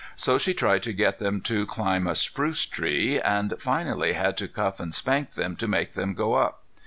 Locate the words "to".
0.81-0.93, 1.41-1.67, 4.37-4.47, 5.57-5.67